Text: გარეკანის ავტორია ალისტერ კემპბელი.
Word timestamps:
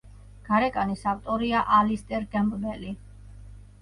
გარეკანის 0.47 1.03
ავტორია 1.11 1.61
ალისტერ 1.81 2.27
კემპბელი. 2.33 2.95